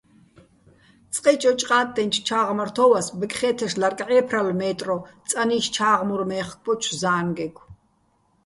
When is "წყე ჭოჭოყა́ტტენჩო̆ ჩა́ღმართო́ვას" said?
1.13-3.07